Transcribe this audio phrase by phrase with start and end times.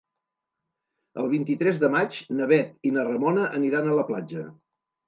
[1.23, 4.53] El vint-i-tres de maig na Bet i na Ramona aniran a la platja.